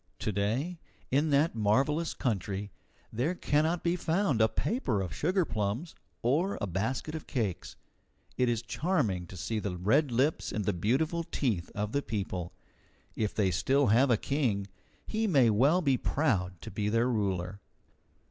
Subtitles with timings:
[0.17, 0.79] To day,
[1.11, 2.71] in that marvellous country,
[3.13, 5.93] there cannot be found a paper of sugarplums
[6.23, 7.75] or a basket of cakes.
[8.35, 12.51] It is charming to see the red lips and the beautiful teeth of the people.
[13.15, 14.65] If they have still a king,
[15.05, 17.59] he may well be proud to be their ruler.